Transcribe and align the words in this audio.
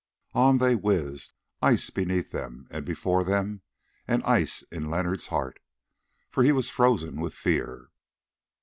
On 0.33 0.57
they 0.57 0.73
whizzed, 0.73 1.33
ice 1.61 1.91
beneath 1.91 2.31
them 2.31 2.65
and 2.71 2.83
before 2.83 3.23
them, 3.23 3.61
and 4.07 4.23
ice 4.23 4.63
in 4.71 4.89
Leonard's 4.89 5.27
heart, 5.27 5.59
for 6.31 6.41
he 6.41 6.51
was 6.51 6.71
frozen 6.71 7.21
with 7.21 7.35
fear. 7.35 7.91